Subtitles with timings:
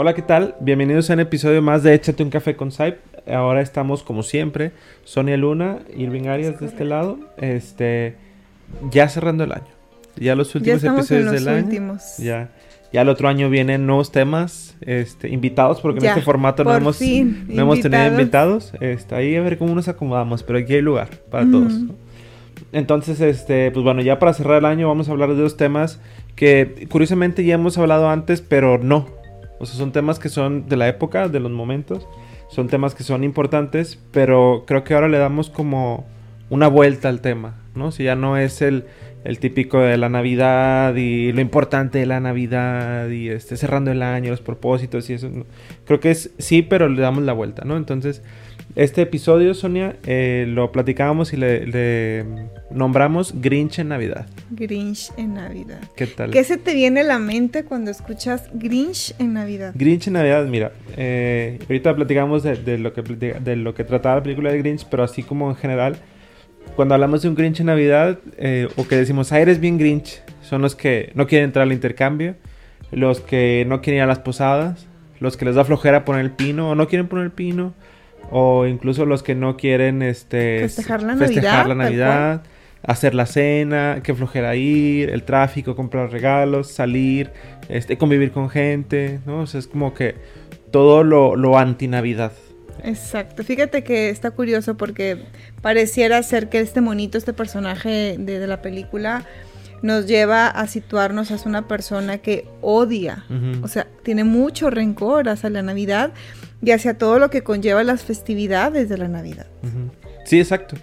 [0.00, 0.54] Hola, ¿qué tal?
[0.60, 2.98] Bienvenidos a un episodio más de Échate un café con Saip.
[3.28, 4.70] Ahora estamos como siempre,
[5.02, 8.14] Sonia Luna, Irving Arias de este lado, este
[8.92, 9.66] ya cerrando el año.
[10.14, 11.96] Ya los últimos episodios del año.
[12.16, 12.48] Ya
[12.92, 17.00] ya el otro año vienen nuevos temas, este, invitados, porque en este formato no hemos,
[17.00, 18.74] no hemos tenido invitados.
[18.80, 21.72] Este, ahí a ver cómo nos acomodamos, pero aquí hay lugar para todos.
[22.70, 26.00] Entonces, este, pues bueno, ya para cerrar el año vamos a hablar de dos temas
[26.36, 29.17] que curiosamente ya hemos hablado antes, pero no.
[29.58, 32.06] O sea, son temas que son de la época, de los momentos.
[32.48, 36.06] Son temas que son importantes, pero creo que ahora le damos como
[36.50, 37.90] una vuelta al tema, ¿no?
[37.90, 38.86] Si ya no es el,
[39.24, 44.02] el típico de la Navidad y lo importante de la Navidad y este, cerrando el
[44.02, 45.28] año, los propósitos y eso.
[45.84, 47.76] Creo que es sí, pero le damos la vuelta, ¿no?
[47.76, 48.22] Entonces,
[48.78, 52.24] este episodio, Sonia, eh, lo platicábamos y le,
[52.70, 54.26] nombramos Grinch en Navidad.
[54.50, 55.80] Grinch en Navidad.
[55.96, 56.30] ¿Qué tal?
[56.30, 59.72] ¿Qué se te viene a la mente cuando escuchas Grinch en Navidad?
[59.74, 64.22] Grinch en Navidad, mira, eh, ahorita platicamos de, lo que, de lo que trataba la
[64.22, 65.96] película de Grinch, pero así como en general
[66.76, 70.22] cuando hablamos de un Grinch en Navidad, eh, o que decimos, ah, eres bien Grinch,
[70.42, 72.36] son los que no quieren entrar al intercambio,
[72.92, 74.86] los que no quieren ir a las posadas,
[75.18, 77.74] los que les da flojera poner el pino, o no quieren poner el pino,
[78.30, 82.42] o incluso los que no quieren este, festejar la Navidad, la Navidad
[82.82, 87.30] hacer la cena, que flojera ir, el tráfico, comprar regalos, salir,
[87.68, 89.40] este, convivir con gente, ¿no?
[89.40, 90.14] O sea, es como que
[90.70, 92.32] todo lo, lo anti-Navidad.
[92.84, 93.42] Exacto.
[93.42, 95.18] Fíjate que está curioso porque
[95.62, 99.24] pareciera ser que este monito, este personaje de, la película,
[99.82, 103.24] nos lleva a situarnos hacia una persona que odia,
[103.62, 106.12] o sea, tiene mucho rencor hacia la Navidad
[106.62, 109.46] y hacia todo lo que conlleva las festividades de la Navidad.
[110.24, 110.76] Sí, exacto.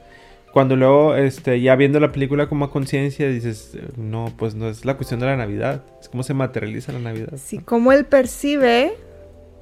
[0.54, 4.86] Cuando luego, este, ya viendo la película como a conciencia, dices, no, pues no es
[4.86, 7.34] la cuestión de la Navidad, es cómo se materializa la Navidad.
[7.36, 8.94] Sí, cómo él percibe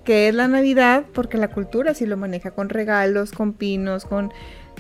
[0.03, 4.31] que es la Navidad, porque la cultura sí lo maneja con regalos, con pinos, con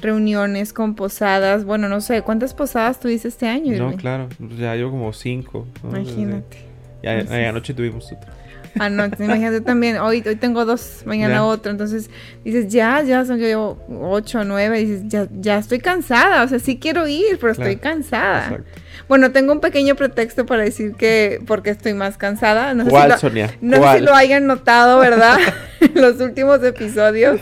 [0.01, 1.65] reuniones, con posadas.
[1.65, 3.75] Bueno, no sé, ¿cuántas posadas tuviste este año?
[3.77, 4.27] No, claro,
[4.59, 5.65] ya yo como cinco.
[5.83, 6.57] Imagínate.
[7.01, 8.33] Ya, anoche tuvimos otra.
[8.79, 12.09] Anoche, imagínate también, hoy, hoy tengo dos, mañana otro, entonces
[12.43, 16.77] dices, ya, ya son yo ocho, nueve, dices, ya, ya estoy cansada, o sea, sí
[16.77, 18.45] quiero ir, pero estoy cansada.
[18.45, 18.81] Exacto.
[19.07, 22.73] Bueno, tengo un pequeño pretexto para decir que porque estoy más cansada.
[22.73, 23.57] No sé ¿Cuál, si lo, Sonia?
[23.61, 25.37] No sé si lo hayan notado, ¿verdad?
[25.81, 27.41] en los últimos episodios.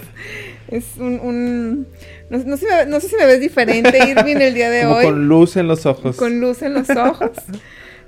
[0.69, 1.85] Es un...
[2.29, 5.05] no, sé, si me ves diferente, Irving, el día de hoy.
[5.05, 6.15] Con luz en los ojos.
[6.15, 7.31] Con luz en los ojos.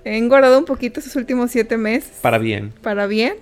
[0.05, 2.11] He engordado un poquito estos últimos siete meses.
[2.21, 2.73] Para bien.
[2.81, 3.35] Para bien.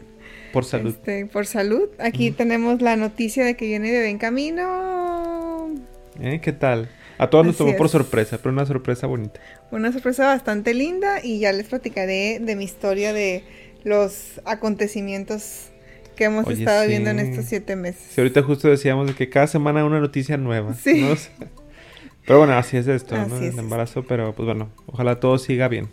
[0.54, 0.90] Por salud.
[0.90, 1.90] Este, por salud.
[1.98, 5.74] Aquí tenemos la noticia de que viene de en camino.
[6.20, 6.40] ¿Eh?
[6.42, 6.90] ¿Qué tal?
[7.18, 9.40] A todos nos tomó por sorpresa, pero una sorpresa bonita.
[9.72, 13.44] Una sorpresa bastante linda y ya les platicaré de mi historia de
[13.84, 15.68] los acontecimientos
[16.16, 18.02] que hemos estado viendo en estos siete meses.
[18.10, 20.74] Sí, ahorita justo decíamos de que cada semana una noticia nueva.
[20.74, 21.06] Sí.
[22.26, 23.38] Pero bueno, así es esto, ¿no?
[23.38, 25.90] El embarazo, pero pues bueno, ojalá todo siga bien.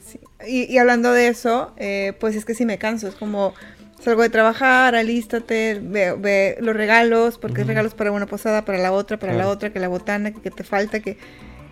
[0.47, 3.55] Y, hablando de eso, eh, pues es que sí me canso, es como
[4.01, 8.79] salgo de trabajar, alístate, ve, ve los regalos, porque hay regalos para una posada, para
[8.79, 11.17] la otra, para la otra, que la botana, que, te falta, que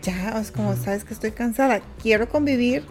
[0.02, 2.82] ya, es como, sabes que estoy cansada, quiero convivir,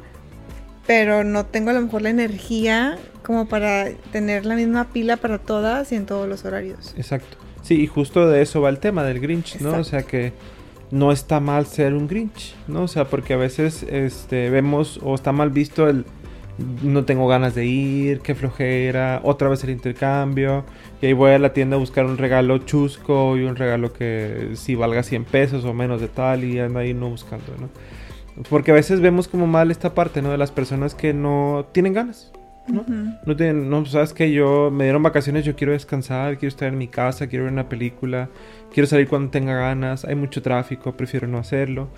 [0.88, 5.40] pero no tengo a lo mejor la energía como para tener la misma pila para
[5.40, 6.94] todas y en todos los horarios.
[6.96, 7.38] Exacto.
[7.64, 9.80] Sí, y justo de eso va el tema del Grinch, ¿no?
[9.80, 10.34] O sea que
[10.92, 12.84] no está mal ser un Grinch, ¿no?
[12.84, 16.06] O sea, porque a veces este, vemos o está mal visto el
[16.58, 20.64] no tengo ganas de ir, qué flojera, otra vez el intercambio,
[21.02, 24.52] y ahí voy a la tienda a buscar un regalo chusco y un regalo que
[24.54, 27.70] si valga 100 pesos o menos de tal y anda ahí no buscando, ¿no?
[28.50, 30.30] Porque a veces vemos como mal esta parte, ¿no?
[30.30, 32.32] De las personas que no tienen ganas,
[32.68, 32.86] ¿no?
[33.26, 36.78] No tienen, no, sabes que yo me dieron vacaciones, yo quiero descansar, quiero estar en
[36.78, 38.30] mi casa, quiero ver una película,
[38.74, 41.90] quiero salir cuando tenga ganas, hay mucho tráfico, prefiero no hacerlo.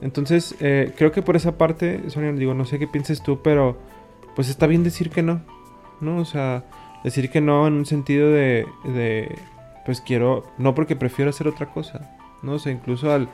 [0.00, 3.78] Entonces, eh, creo que por esa parte, Sonia, digo, no sé qué pienses tú, pero
[4.34, 5.42] pues está bien decir que no,
[6.00, 6.18] ¿no?
[6.18, 6.64] O sea,
[7.04, 9.38] decir que no en un sentido de, de
[9.84, 12.52] pues quiero, no porque prefiero hacer otra cosa, ¿no?
[12.52, 13.28] O sea, incluso al,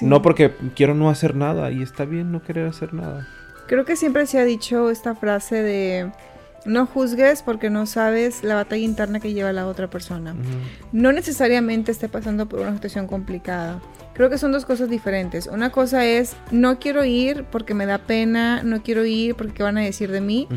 [0.00, 3.26] no porque quiero no hacer nada y está bien no querer hacer nada.
[3.66, 6.12] Creo que siempre se ha dicho esta frase de
[6.64, 10.34] no juzgues porque no sabes la batalla interna que lleva la otra persona.
[10.92, 13.80] No necesariamente esté pasando por una situación complicada.
[14.14, 15.46] Creo que son dos cosas diferentes.
[15.46, 19.62] Una cosa es, no quiero ir porque me da pena, no quiero ir porque qué
[19.62, 20.48] van a decir de mí.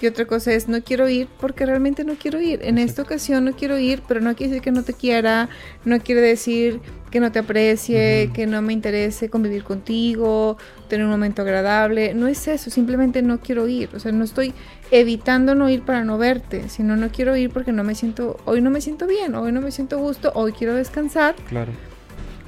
[0.00, 2.60] Y otra cosa es, no quiero ir porque realmente no quiero ir.
[2.62, 5.48] En esta ocasión no quiero ir, pero no quiere decir que no te quiera,
[5.84, 10.56] no quiere decir que no te aprecie, que no me interese convivir contigo,
[10.88, 12.14] tener un momento agradable.
[12.14, 13.90] No es eso, simplemente no quiero ir.
[13.94, 14.54] O sea, no estoy
[14.90, 18.60] evitando no ir para no verte, sino no quiero ir porque no me siento, hoy
[18.60, 21.34] no me siento bien, hoy no me siento gusto, hoy quiero descansar.
[21.48, 21.72] Claro.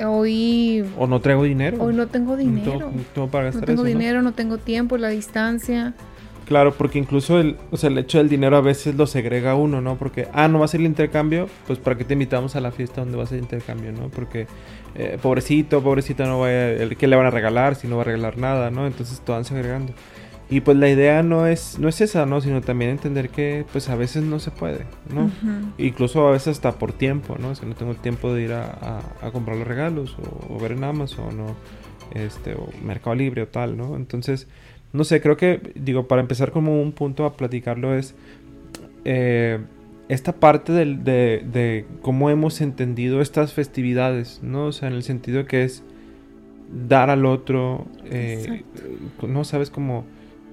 [0.04, 0.84] Hoy...
[0.98, 1.76] O no traigo dinero.
[1.80, 2.92] Hoy no tengo dinero.
[3.14, 4.32] No, tengo dinero, ¿no?
[4.32, 5.94] tengo tiempo, la distancia.
[6.46, 9.80] Claro, porque incluso el, o sea, el hecho del dinero a veces lo segrega uno,
[9.80, 9.96] ¿no?
[9.96, 12.70] Porque, ah, no va a ser el intercambio, pues ¿para qué te invitamos a la
[12.70, 14.10] fiesta donde va a ser el intercambio, ¿no?
[14.10, 14.46] Porque,
[14.94, 18.04] eh, pobrecito, pobrecita, no vaya, el que le van a regalar si no va a
[18.04, 18.86] regalar nada, ¿no?
[18.86, 19.94] Entonces todo van segregando.
[20.50, 22.40] Y pues la idea no es, no es esa, ¿no?
[22.40, 25.30] Sino también entender que pues a veces no se puede, ¿no?
[25.78, 27.48] Incluso a veces hasta por tiempo, ¿no?
[27.50, 30.16] O no tengo el tiempo de ir a, a, comprar los regalos
[30.50, 31.56] o, ver en Amazon o,
[32.14, 33.96] este, o Mercado Libre o tal, ¿no?
[33.96, 34.46] Entonces,
[34.92, 38.14] no sé, creo que, digo, para empezar como un punto a platicarlo es
[39.06, 39.60] eh,
[40.10, 44.66] esta parte de, de cómo hemos entendido estas festividades, ¿no?
[44.66, 45.82] O sea, en el sentido que es
[46.88, 48.62] dar al otro, eh,
[49.26, 50.04] no sabes cómo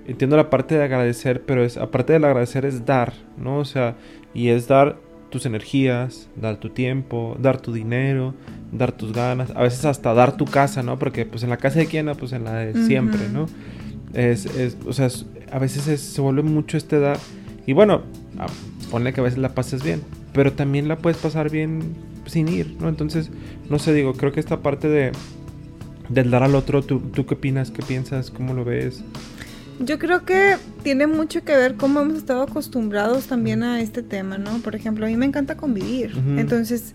[0.07, 3.59] entiendo la parte de agradecer, pero es aparte del agradecer es dar, ¿no?
[3.59, 3.95] O sea,
[4.33, 4.97] y es dar
[5.29, 8.33] tus energías, dar tu tiempo, dar tu dinero,
[8.71, 10.99] dar tus ganas, a veces hasta dar tu casa, ¿no?
[10.99, 13.47] Porque pues en la casa de quién, pues en la de siempre, ¿no?
[14.13, 15.07] Es, es, o sea,
[15.51, 17.17] a veces se vuelve mucho este dar.
[17.65, 18.01] Y bueno,
[18.89, 20.01] ponle que a veces la pases bien,
[20.33, 21.95] pero también la puedes pasar bien
[22.25, 22.89] sin ir, ¿no?
[22.89, 23.31] Entonces,
[23.69, 25.11] no sé, digo, creo que esta parte de
[26.09, 27.71] del dar al otro, ¿tú, ¿tú qué opinas?
[27.71, 28.31] ¿Qué piensas?
[28.31, 29.03] ¿Cómo lo ves?
[29.83, 34.37] Yo creo que tiene mucho que ver cómo hemos estado acostumbrados también a este tema,
[34.37, 34.59] ¿no?
[34.59, 36.13] Por ejemplo, a mí me encanta convivir.
[36.37, 36.93] Entonces,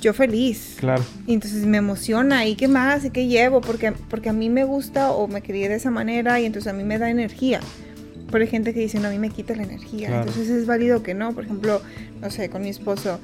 [0.00, 0.76] yo feliz.
[0.78, 1.04] Claro.
[1.26, 2.46] Y entonces me emociona.
[2.46, 3.04] ¿Y qué más?
[3.04, 3.60] ¿Y qué llevo?
[3.60, 6.76] Porque, porque a mí me gusta o me crié de esa manera y entonces a
[6.76, 7.60] mí me da energía.
[8.30, 10.20] Pero hay gente que dice, no, a mí me quita la energía.
[10.20, 11.32] Entonces es válido que no.
[11.32, 11.82] Por ejemplo,
[12.20, 13.18] no sé, con mi esposo.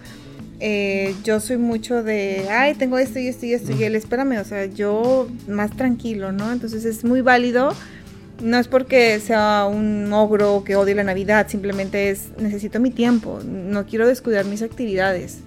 [0.58, 3.72] Eh, yo soy mucho de, ay, tengo esto y esto y esto.
[3.72, 6.50] Y él, espérame, o sea, yo más tranquilo, ¿no?
[6.50, 7.72] Entonces es muy válido
[8.40, 13.40] no es porque sea un ogro que odie la Navidad, simplemente es necesito mi tiempo,
[13.44, 15.38] no quiero descuidar mis actividades.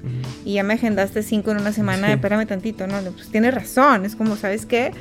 [0.44, 3.00] Y ya me agendaste cinco en una semana, espérame tantito, ¿no?
[3.12, 4.92] Pues tienes razón, es como, ¿sabes qué?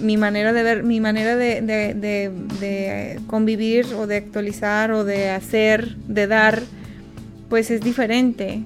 [0.00, 5.96] Mi manera de ver, mi manera de, de, convivir o de actualizar o de hacer,
[6.08, 6.62] de dar,
[7.48, 8.62] pues es diferente.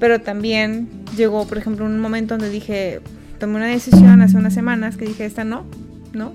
[0.00, 3.00] Pero también llegó, por ejemplo, un momento donde dije,
[3.38, 5.66] tomé una decisión hace unas semanas que dije, esta no,
[6.12, 6.32] no,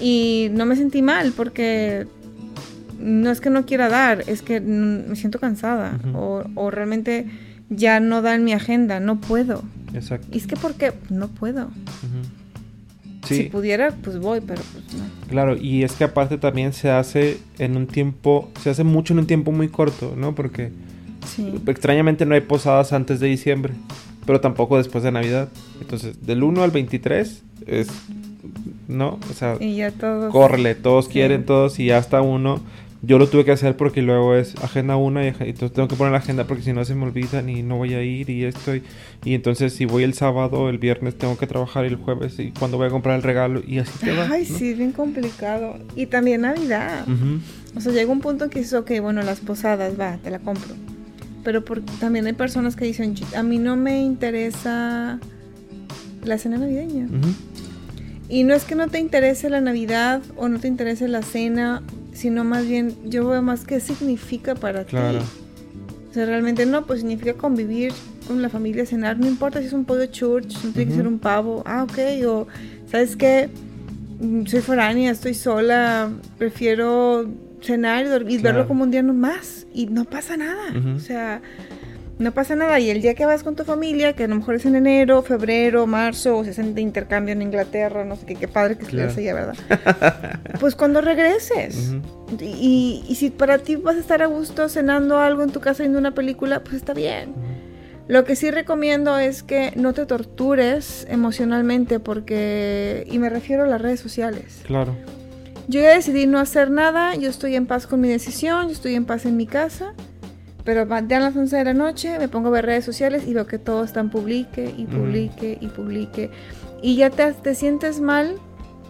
[0.00, 2.06] y no me sentí mal porque
[2.98, 7.26] no es que no quiera dar, es que me siento cansada o, realmente
[7.68, 9.62] ya no da en mi agenda, no puedo.
[9.94, 10.28] Exacto.
[10.30, 11.70] Y es que porque no puedo.
[13.24, 15.04] Si pudiera, pues voy, pero pues no.
[15.28, 19.20] Claro, y es que aparte también se hace en un tiempo, se hace mucho en
[19.20, 20.34] un tiempo muy corto, ¿no?
[20.34, 20.70] Porque
[21.66, 23.74] extrañamente no hay posadas antes de diciembre,
[24.26, 25.48] pero tampoco después de Navidad.
[25.80, 27.88] Entonces, del 1 al 23 es
[28.88, 29.18] ¿no?
[29.30, 30.32] O sea, y ya todos.
[30.32, 32.60] Córrele, todos quieren, todos, y hasta uno.
[33.02, 36.12] Yo lo tuve que hacer porque luego es agenda una y, entonces tengo que poner
[36.12, 38.82] la agenda porque si no se me olvidan y no voy a ir y estoy.
[39.24, 42.50] Y entonces si voy el sábado, el viernes tengo que trabajar y el jueves y
[42.50, 44.28] cuando voy a comprar el regalo y así te va.
[44.30, 45.78] Ay, sí, bien complicado.
[45.94, 47.06] Y también Navidad.
[47.76, 50.74] O sea, llega un punto que dices, ok, bueno, las posadas, va, te la compro.
[51.44, 51.62] Pero
[52.00, 55.20] también hay personas que dicen, a mí no me interesa
[56.24, 57.06] la cena navideña.
[58.28, 61.82] Y no es que no te interese la Navidad o no te interese la cena,
[62.12, 64.96] sino más bien yo veo más qué significa para ti.
[64.96, 67.92] O sea, realmente no, pues significa convivir
[68.26, 71.06] con la familia, cenar, no importa si es un pollo church, no tiene que ser
[71.06, 72.46] un pavo, ah, ok, o
[72.90, 73.48] sabes qué,
[74.20, 77.26] mm, soy foránea, estoy sola, prefiero
[77.60, 80.72] cenar y, dormir, verlo como un día más y no pasa nada.
[80.94, 81.42] O sea,
[82.18, 82.80] no pasa nada.
[82.80, 85.22] Y el día que vas con tu familia, que a lo mejor es en enero,
[85.22, 88.84] febrero, marzo, o se hacen de intercambio en Inglaterra, no sé qué, qué padre que
[88.84, 90.40] estés allá, ¿verdad?
[90.60, 91.94] pues cuando regreses.
[92.40, 95.82] y, y, si para ti vas a estar a gusto cenando algo en tu casa
[95.82, 97.34] viendo una película, pues está bien.
[98.08, 103.66] Lo que sí recomiendo es que no te tortures emocionalmente porque, y me refiero a
[103.66, 104.60] las redes sociales.
[104.64, 104.96] Claro.
[105.66, 108.94] Yo ya decidí no hacer nada, yo estoy en paz con mi decisión, yo estoy
[108.94, 109.94] en paz en mi casa
[110.66, 113.32] pero ya a las 11 de la noche me pongo a ver redes sociales y
[113.32, 116.30] veo que todos están publique y publique y publique.
[116.82, 118.34] Y ya te, te, sientes mal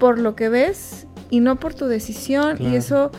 [0.01, 2.57] por lo que ves y no por tu decisión.
[2.61, 3.13] Y eso...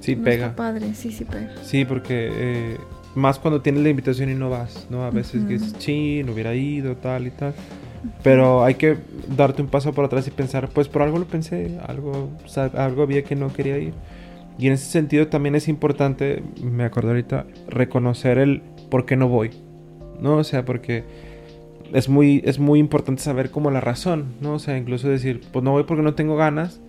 [0.00, 0.54] Sí, pega.
[0.54, 1.54] padre, sí, sí pega.
[1.62, 2.76] Sí, porque eh,
[3.14, 5.04] más cuando tienes la invitación y no vas, ¿no?
[5.04, 7.54] A veces que dices, sí, no hubiera ido, tal y tal.
[8.22, 8.98] Pero hay que
[9.34, 12.28] darte un paso por atrás y pensar, pues por algo lo pensé, algo,
[12.74, 13.94] algo había que no quería ir.
[14.58, 19.28] Y en ese sentido también es importante, me acuerdo ahorita, reconocer el por qué no
[19.28, 19.50] voy.
[20.20, 20.38] ¿No?
[20.38, 21.04] O sea, porque
[21.92, 24.54] es muy, es muy importante saber como la razón, ¿no?
[24.54, 26.80] O sea, incluso decir, pues no voy porque no tengo ganas,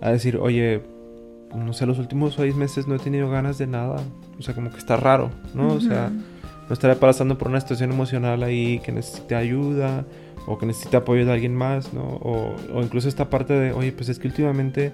[0.00, 0.82] a decir, oye,
[1.54, 3.96] no sé, los últimos seis meses no he tenido ganas de nada,
[4.38, 5.68] o sea, como que está raro, ¿no?
[5.68, 6.10] O sea,
[6.68, 10.04] no estaré pasando por una situación emocional ahí que necesite ayuda
[10.46, 12.02] o que necesite apoyo de alguien más, ¿no?
[12.02, 14.92] O, o incluso esta parte de, oye, pues es que últimamente,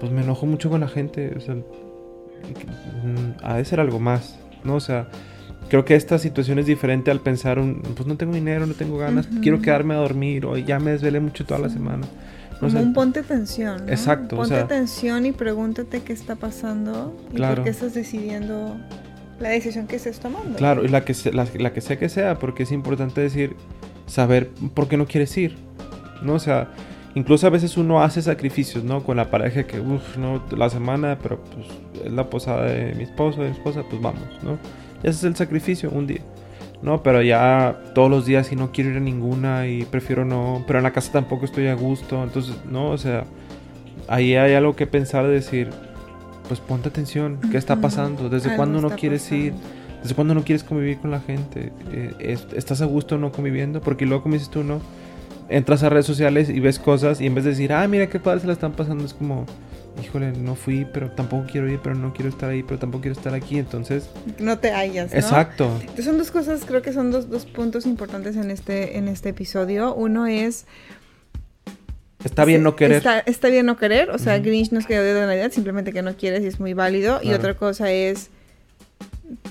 [0.00, 4.38] pues me enojo mucho con la gente, o sea, mm, ha de ser algo más,
[4.64, 4.76] ¿no?
[4.76, 5.08] O sea,
[5.68, 8.98] creo que esta situación es diferente al pensar, un, pues no tengo dinero, no tengo
[8.98, 12.06] ganas, quiero quedarme a dormir, o ya me desvelé mucho toda la semana.
[12.60, 13.86] Como un ponte atención.
[13.86, 13.92] ¿no?
[13.92, 14.36] Exacto.
[14.36, 18.76] Ponte atención y pregúntate qué está pasando y por qué estás decidiendo
[19.38, 20.58] la decisión que estés tomando.
[20.58, 23.54] Claro, y la que, la, la que sea que sea, porque es importante decir,
[24.06, 25.56] saber por qué no quieres ir.
[26.22, 26.34] ¿No?
[26.34, 26.72] O sea,
[27.14, 29.02] incluso a veces uno hace sacrificios, ¿no?
[29.02, 31.66] Con la pareja que, uff, no, la semana, pero pues
[32.04, 34.58] es la posada de mi esposo, de mi esposa, pues vamos, ¿no?
[35.02, 36.20] ese es el sacrificio, un día.
[36.82, 40.62] No, pero ya todos los días y no quiero ir a ninguna y prefiero no,
[40.66, 43.24] pero en la casa tampoco estoy a gusto, entonces, no, o sea,
[44.06, 45.70] ahí hay algo que pensar, de decir,
[46.46, 48.28] pues ponte atención, ¿qué está pasando?
[48.28, 49.54] ¿Desde cuándo no quieres ir?
[50.02, 51.72] ¿Desde cuándo no quieres convivir con la gente?
[51.92, 53.80] Eh, ¿Estás a gusto no conviviendo?
[53.80, 54.80] Porque luego, como dices tú, no,
[55.48, 58.20] entras a redes sociales y ves cosas y en vez de decir, ah, mira qué
[58.20, 59.46] padre se la están pasando, es como,
[60.02, 63.16] híjole, no fui, pero tampoco quiero ir, pero no quiero estar ahí, pero tampoco quiero
[63.16, 64.08] estar aquí, entonces...
[64.38, 65.18] No te hallas, ¿no?
[65.18, 65.70] Exacto.
[65.80, 69.30] Entonces son dos cosas, creo que son dos, dos puntos importantes en este, en este
[69.30, 69.94] episodio.
[69.94, 70.66] Uno es...
[72.24, 73.02] Está bien no querer.
[73.26, 76.02] Está, bien no querer, o sea, Grinch no es que odie de Navidad, simplemente que
[76.02, 77.20] no quieres y es muy válido.
[77.22, 78.30] Y otra cosa es,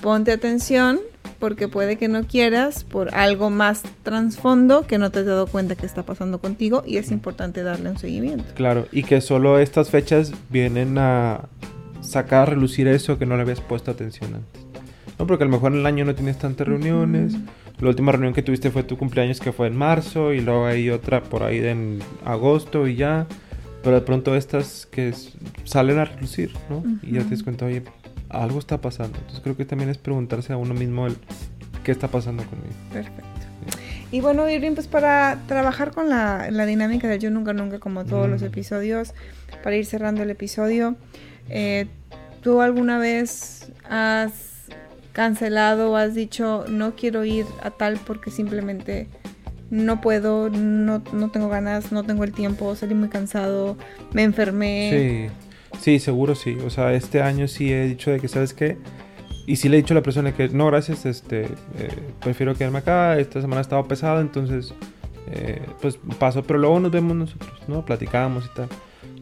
[0.02, 1.00] ponte atención
[1.38, 5.76] porque puede que no quieras por algo más trasfondo que no te has dado cuenta
[5.76, 8.44] que está pasando contigo y es importante darle un seguimiento.
[8.54, 11.48] Claro, y que solo estas fechas vienen a
[12.00, 14.66] sacar a relucir eso que no le habías puesto atención antes.
[15.18, 17.34] No, porque a lo mejor en el año no tienes tantas reuniones.
[17.80, 20.90] La última reunión que tuviste fue tu cumpleaños que fue en marzo y luego hay
[20.90, 23.26] otra por ahí en agosto y ya.
[23.82, 25.12] Pero de pronto estas que
[25.64, 26.82] salen a relucir, ¿no?
[27.02, 27.82] Y ya te das cuenta, oye,
[28.30, 29.18] algo está pasando.
[29.18, 31.16] Entonces creo que también es preguntarse a uno mismo el
[31.84, 32.74] qué está pasando conmigo.
[32.92, 33.24] Perfecto.
[34.10, 38.28] Y bueno, Irving, pues para trabajar con la, dinámica de Yo Nunca Nunca, como todos
[38.28, 39.12] los episodios,
[39.62, 40.96] para ir cerrando el episodio,
[41.50, 41.86] eh,
[42.42, 44.32] ¿tú alguna vez has
[45.12, 49.08] cancelado o has dicho no quiero ir a tal porque simplemente
[49.68, 53.76] no puedo, no, no tengo ganas, no tengo el tiempo, salí muy cansado,
[54.12, 55.28] me enfermé?
[55.30, 55.47] Sí
[55.80, 56.56] Sí, seguro sí.
[56.64, 58.76] O sea, este año sí he dicho de que, ¿sabes qué?
[59.46, 61.44] Y sí le he dicho a la persona que, no, gracias, este,
[61.78, 61.88] eh,
[62.20, 64.74] prefiero quedarme acá, esta semana ha estado pesada, entonces,
[65.30, 66.42] eh, pues paso.
[66.42, 67.84] Pero luego nos vemos nosotros, ¿no?
[67.84, 68.68] Platicamos y tal.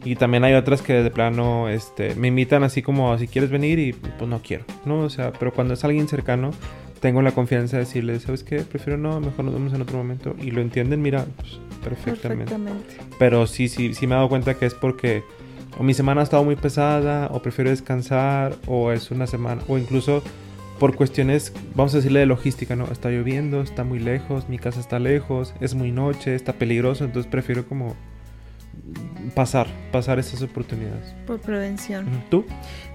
[0.03, 3.79] Y también hay otras que de plano, este, me invitan así como, si quieres venir
[3.79, 4.99] y pues no quiero, ¿no?
[5.01, 6.51] O sea, pero cuando es alguien cercano,
[6.99, 8.59] tengo la confianza de decirle, ¿sabes qué?
[8.61, 10.35] Prefiero no, mejor nos vemos en otro momento.
[10.41, 12.53] Y lo entienden, mira, pues, perfectamente.
[12.53, 12.97] perfectamente.
[13.19, 15.23] Pero sí, sí, sí me he dado cuenta que es porque
[15.77, 19.77] o mi semana ha estado muy pesada, o prefiero descansar, o es una semana, o
[19.77, 20.23] incluso
[20.79, 22.85] por cuestiones, vamos a decirle de logística, ¿no?
[22.91, 27.29] Está lloviendo, está muy lejos, mi casa está lejos, es muy noche, está peligroso, entonces
[27.29, 27.95] prefiero como
[29.33, 31.15] pasar, pasar esas oportunidades.
[31.25, 32.05] Por prevención.
[32.29, 32.45] ¿Tú?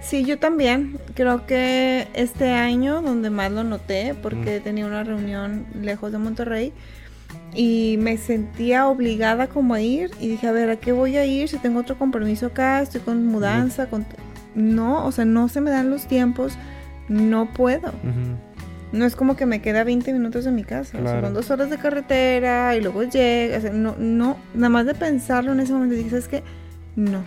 [0.00, 0.98] Sí, yo también.
[1.14, 6.72] Creo que este año donde más lo noté, porque tenía una reunión lejos de Monterrey,
[7.54, 11.26] y me sentía obligada como a ir y dije, a ver, ¿a qué voy a
[11.26, 12.80] ir si tengo otro compromiso acá?
[12.80, 14.06] Estoy con mudanza, con...
[14.54, 16.54] No, o sea, no se me dan los tiempos,
[17.08, 17.92] no puedo.
[18.92, 21.78] No es como que me queda 20 minutos de mi casa, son dos horas de
[21.78, 25.94] carretera y luego llega, o sea, no, no, nada más de pensarlo en ese momento
[25.94, 26.42] dije, ¿sabes qué?
[26.96, 27.22] No.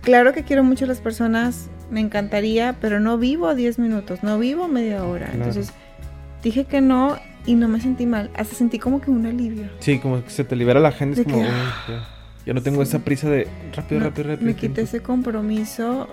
[0.00, 4.22] Claro que quiero mucho a las personas, me encantaría, pero no vivo a 10 minutos,
[4.22, 5.28] no vivo media hora.
[5.32, 5.72] Entonces
[6.42, 9.68] dije que no y no me sentí mal, hasta sentí como que un alivio.
[9.80, 11.44] Sí, como que se te libera la gente, es como,
[12.44, 14.46] ya, no tengo esa prisa de rápido, rápido, rápido.
[14.46, 16.08] Me quité ese compromiso,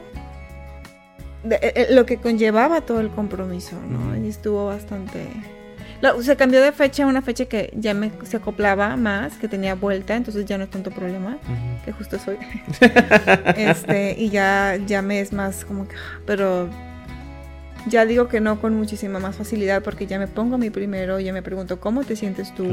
[1.44, 4.18] de, eh, eh, lo que conllevaba todo el compromiso, ¿no?
[4.18, 5.28] Y estuvo bastante...
[6.22, 9.76] se cambió de fecha a una fecha que ya me se acoplaba más, que tenía
[9.76, 11.38] vuelta, entonces ya no es tanto problema,
[11.84, 12.38] que justo soy.
[13.58, 16.70] este, y ya, ya me es más como que, pero
[17.88, 21.20] ya digo que no con muchísima más facilidad porque ya me pongo a mí primero,
[21.20, 22.68] ya me pregunto cómo te sientes tú.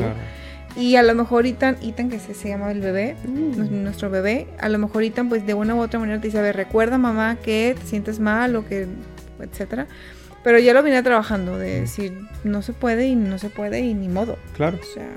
[0.76, 3.82] Y a lo mejor Itan, Itan que se, llama el bebé, mm.
[3.82, 6.42] nuestro bebé, a lo mejor Itan pues de una u otra manera te dice, a
[6.42, 8.86] ver, recuerda mamá que te sientes mal o que,
[9.40, 9.86] etcétera.
[10.42, 13.94] Pero ya lo vine trabajando, de decir, no se puede y no se puede y
[13.94, 14.38] ni modo.
[14.56, 14.78] Claro.
[14.80, 15.08] O sea,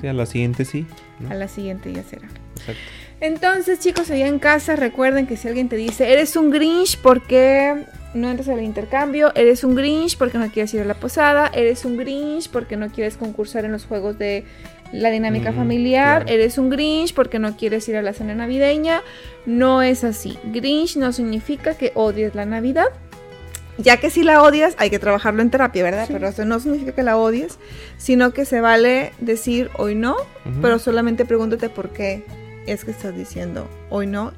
[0.00, 0.86] sí, a la siguiente sí.
[1.28, 2.28] A la siguiente ya será.
[2.56, 2.80] Exacto.
[3.20, 7.84] Entonces, chicos, allá en casa, recuerden que si alguien te dice, eres un Grinch porque
[8.14, 11.84] no entras al intercambio, eres un Grinch porque no quieres ir a la posada, eres
[11.84, 14.44] un Grinch porque no quieres concursar en los juegos de
[14.92, 16.34] la dinámica Mm, familiar, claro.
[16.38, 19.00] eres un Grinch porque no quieres ir a la cena navideña.
[19.46, 20.38] No es así.
[20.52, 22.86] Grinch no significa que odies la Navidad.
[23.78, 26.06] Ya que si la odias, hay que trabajarlo en terapia, ¿verdad?
[26.12, 27.58] Pero eso no significa que la odies,
[27.96, 30.60] sino que se vale decir hoy no, Ujú.
[30.60, 32.22] pero solamente pregúntate por qué
[32.66, 34.32] es que estás diciendo hoy no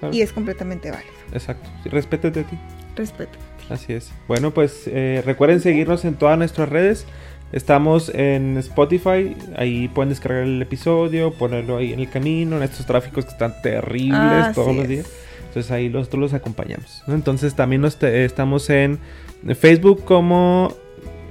[0.00, 0.12] Claro.
[0.12, 1.12] y es completamente válido.
[1.32, 1.70] Exacto.
[1.84, 2.58] Sí, Respétate a ti.
[2.96, 3.38] Respeto.
[3.70, 4.12] Así es.
[4.28, 7.06] Bueno, pues eh, recuerden seguirnos en todas nuestras redes.
[7.52, 12.86] Estamos en Spotify, ahí pueden descargar el episodio, ponerlo ahí en el camino, en estos
[12.86, 14.88] tráficos que están terribles todos los es.
[14.88, 15.10] días.
[15.48, 17.02] Entonces ahí nosotros los acompañamos.
[17.06, 17.14] ¿no?
[17.14, 18.98] Entonces también nos te- estamos en
[19.58, 20.72] Facebook como...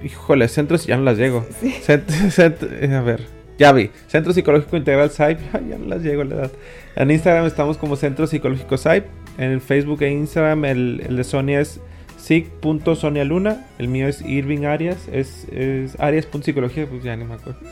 [0.03, 1.45] Híjole, centros, ya no las llego.
[1.59, 1.73] Sí.
[1.85, 3.21] Cent- cent- eh, a ver,
[3.61, 3.91] ya vi.
[4.07, 5.39] Centro Psicológico Integral SAIP,
[5.69, 6.51] ya no las llego la edad.
[6.95, 9.05] En Instagram estamos como Centro Psicológico SAIP.
[9.37, 11.79] En el Facebook e Instagram el, el de Sonia es
[12.17, 13.67] sig.sonialuna.
[13.77, 15.07] El mío es Irving Arias.
[15.11, 17.59] Es, es Arias.psicología, pues ya no me acuerdo.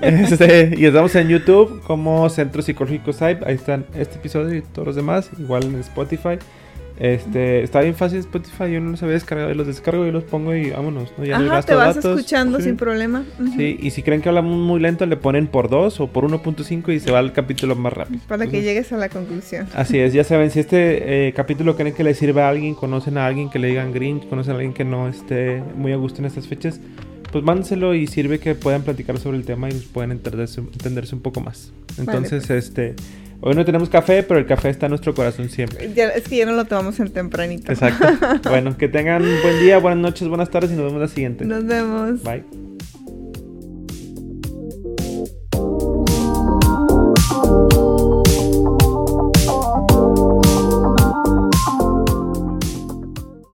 [0.00, 3.42] Este, y estamos en YouTube como Centro Psicológico SAIP.
[3.44, 5.28] Ahí están este episodio y todos los demás.
[5.38, 6.38] Igual en Spotify.
[6.98, 10.22] Este, está bien fácil Spotify, yo no los había descargado, y los descargo y los
[10.24, 11.24] pongo y vámonos, ¿no?
[11.24, 12.18] Ya Ajá, gasto te vas datos.
[12.18, 12.64] escuchando Sí.
[12.64, 13.24] sin problema.
[13.40, 13.52] Ujú.
[13.56, 16.92] Sí, y si creen que hablamos muy lento, le ponen por 2 o por 1.5
[16.92, 18.20] y se va al capítulo más rápido.
[18.28, 19.66] Para que Entonces, llegues a la conclusión.
[19.74, 23.18] Así es, ya saben, si este eh, capítulo creen que le sirve a alguien, conocen
[23.18, 26.20] a alguien que le digan Grinch, conocen a alguien que no esté muy a gusto
[26.20, 26.80] en estas fechas,
[27.32, 31.22] pues mándenselo y sirve que puedan platicar sobre el tema y puedan entenderse, entenderse un
[31.22, 31.72] poco más.
[31.98, 32.64] Entonces, pues.
[32.66, 32.94] este,
[33.42, 35.92] hoy no tenemos café, pero el café está en nuestro corazón siempre.
[35.94, 37.70] Ya- es que ya no lo tomamos en tempranito.
[37.70, 38.06] Exacto.
[38.48, 41.44] bueno, que tengan buen día, buenas noches, buenas tardes y nos vemos la siguiente.
[41.44, 42.22] Nos vemos.
[42.22, 42.44] Bye.